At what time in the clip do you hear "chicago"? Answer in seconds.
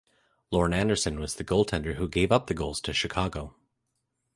2.91-3.53